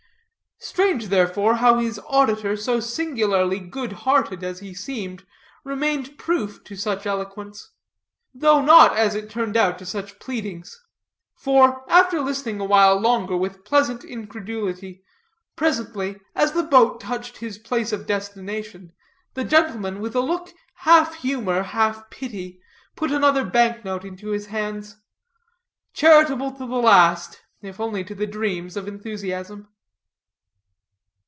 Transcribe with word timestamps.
Strange, 0.63 1.07
therefore, 1.07 1.55
how 1.55 1.79
his 1.79 1.99
auditor, 2.07 2.55
so 2.55 2.79
singularly 2.79 3.59
good 3.59 3.91
hearted 3.91 4.43
as 4.43 4.59
he 4.59 4.75
seemed, 4.75 5.25
remained 5.63 6.19
proof 6.19 6.63
to 6.63 6.75
such 6.75 7.07
eloquence; 7.07 7.71
though 8.31 8.61
not, 8.61 8.95
as 8.95 9.15
it 9.15 9.27
turned 9.27 9.57
out, 9.57 9.79
to 9.79 9.87
such 9.87 10.19
pleadings. 10.19 10.79
For, 11.33 11.83
after 11.91 12.21
listening 12.21 12.59
a 12.59 12.65
while 12.65 12.95
longer 12.99 13.35
with 13.35 13.65
pleasant 13.65 14.03
incredulity, 14.03 15.01
presently, 15.55 16.19
as 16.35 16.51
the 16.51 16.61
boat 16.61 17.01
touched 17.01 17.37
his 17.37 17.57
place 17.57 17.91
of 17.91 18.05
destination, 18.05 18.93
the 19.33 19.43
gentleman, 19.43 19.99
with 19.99 20.15
a 20.15 20.19
look 20.21 20.53
half 20.75 21.15
humor, 21.15 21.63
half 21.63 22.07
pity, 22.11 22.61
put 22.95 23.11
another 23.11 23.43
bank 23.43 23.83
note 23.83 24.05
into 24.05 24.29
his 24.29 24.45
hands; 24.45 24.97
charitable 25.95 26.51
to 26.51 26.59
the 26.67 26.75
last, 26.75 27.41
if 27.63 27.79
only 27.79 28.03
to 28.03 28.13
the 28.13 28.27
dreams 28.27 28.77
of 28.77 28.87
enthusiasm. 28.87 29.67